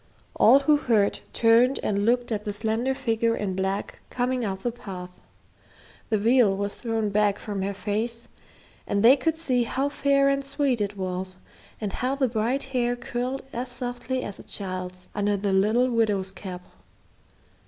[0.35, 4.71] All who heard turned and looked at the slender figure in black coming up the
[4.71, 5.11] path.
[6.09, 8.27] The veil was thrown back from her face
[8.87, 11.35] and they could see how fair and sweet it was,
[11.79, 16.31] and how the bright hair curled as softly as a child's under the little widow's
[16.31, 16.63] cap.